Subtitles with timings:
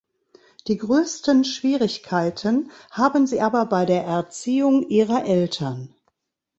[0.65, 5.93] Die größten Schwierigkeiten haben sie aber bei der „Erziehung“ ihrer Eltern.